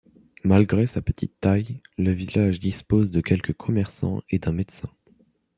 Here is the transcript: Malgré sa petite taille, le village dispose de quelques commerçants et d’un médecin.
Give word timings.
Malgré 0.43 0.87
sa 0.87 0.99
petite 1.03 1.39
taille, 1.39 1.79
le 1.99 2.09
village 2.09 2.59
dispose 2.59 3.11
de 3.11 3.21
quelques 3.21 3.53
commerçants 3.53 4.23
et 4.31 4.39
d’un 4.39 4.51
médecin. 4.51 4.89